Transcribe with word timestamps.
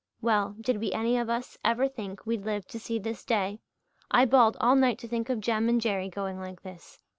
"Well, 0.19 0.55
did 0.59 0.77
we 0.79 0.91
any 0.93 1.15
of 1.19 1.29
us 1.29 1.59
ever 1.63 1.87
think 1.87 2.25
we'd 2.25 2.43
live 2.43 2.65
to 2.69 2.79
see 2.79 2.97
this 2.97 3.23
day? 3.23 3.59
I 4.09 4.25
bawled 4.25 4.57
all 4.59 4.75
night 4.75 4.97
to 4.97 5.07
think 5.07 5.29
of 5.29 5.41
Jem 5.41 5.69
and 5.69 5.79
Jerry 5.79 6.09
going 6.09 6.39
like 6.39 6.63
this. 6.63 6.97